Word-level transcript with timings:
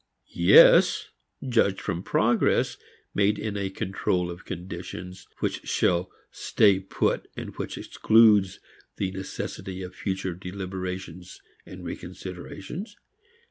Yes, 0.33 1.09
judged 1.47 1.79
from 1.79 2.01
progress 2.01 2.75
made 3.13 3.37
in 3.37 3.55
a 3.55 3.69
control 3.69 4.31
of 4.31 4.45
conditions 4.45 5.27
which 5.41 5.67
shall 5.67 6.09
stay 6.31 6.79
put 6.79 7.27
and 7.37 7.55
which 7.57 7.77
excludes 7.77 8.59
the 8.97 9.11
necessity 9.11 9.83
of 9.83 9.93
future 9.93 10.33
deliberations 10.33 11.39
and 11.67 11.83
reconsiderations. 11.85 12.95